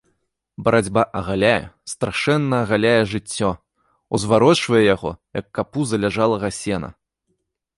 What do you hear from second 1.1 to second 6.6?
агаляе, страшэнна агаляе жыццё, узварочвае яго, як капу заляжалага